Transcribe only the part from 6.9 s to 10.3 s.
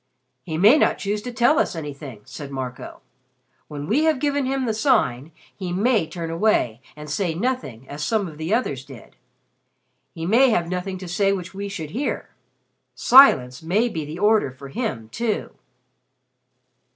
and say nothing as some of the others did. He